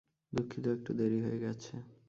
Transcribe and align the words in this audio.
দুঃখিত, 0.33 0.65
একটু 0.67 0.91
দেরী 0.93 1.19
হয়ে 1.21 1.39
গেছে। 1.39 1.73